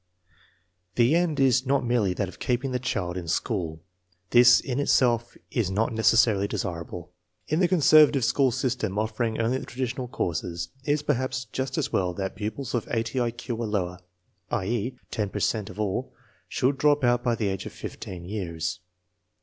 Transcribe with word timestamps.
The 0.95 1.13
end 1.13 1.39
is 1.39 1.67
not 1.67 1.85
merely 1.85 2.15
that 2.15 2.27
of 2.27 2.39
keeping 2.39 2.71
the 2.71 2.79
child 2.79 3.15
in 3.17 3.27
school. 3.27 3.81
This 4.31 4.59
in 4.59 4.79
itself 4.79 5.37
is 5.51 5.69
not 5.69 5.93
necessarily 5.93 6.47
desirable. 6.47 7.11
In 7.47 7.59
the 7.59 7.67
conservative 7.67 8.25
school 8.25 8.49
system 8.49 8.97
offering 8.97 9.39
only 9.39 9.59
the 9.59 9.65
tradi 9.67 9.93
tional 9.93 10.09
courses, 10.09 10.69
it 10.83 10.93
is 10.93 11.03
perhaps 11.03 11.45
just 11.45 11.77
as 11.77 11.93
well 11.93 12.15
that 12.15 12.33
pupils 12.35 12.73
of 12.73 12.87
80 12.89 13.19
1 13.19 13.31
Q 13.33 13.55
or 13.57 13.67
lower 13.67 13.99
(i.e., 14.49 14.97
10 15.11 15.29
per 15.29 15.39
cent 15.39 15.69
of 15.69 15.79
all) 15.79 16.11
should 16.49 16.79
drop 16.79 17.03
out 17.03 17.23
by 17.23 17.35
the 17.35 17.49
age 17.49 17.67
of 17.67 17.71
fifteen 17.71 18.25
years. 18.25 18.79